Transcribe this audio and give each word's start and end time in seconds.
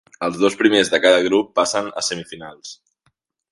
Els 0.27 0.37
dos 0.43 0.55
primers 0.61 0.89
de 0.93 0.99
cada 1.03 1.19
grup 1.27 1.53
passen 1.61 1.93
a 2.01 2.05
semifinals. 2.11 2.75